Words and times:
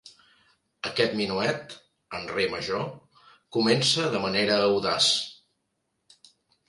Aquest 0.91 1.11
minuet, 1.17 1.75
en 2.19 2.25
re 2.33 2.45
major, 2.53 2.89
comença 3.59 4.09
de 4.17 4.23
manera 4.25 4.57
audaç. 4.71 5.11